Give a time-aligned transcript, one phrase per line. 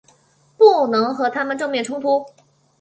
[0.57, 2.25] 不能和他们正面冲突